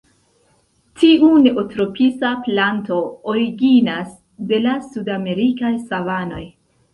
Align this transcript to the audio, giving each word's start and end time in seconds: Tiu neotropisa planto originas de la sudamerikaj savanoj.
Tiu 1.01 1.27
neotropisa 1.43 2.31
planto 2.47 2.97
originas 3.35 4.09
de 4.53 4.63
la 4.65 4.75
sudamerikaj 4.89 5.73
savanoj. 5.85 6.43